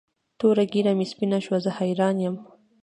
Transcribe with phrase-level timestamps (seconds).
[0.39, 2.35] توره ږیره مې سپینه شوه زه حیران یم.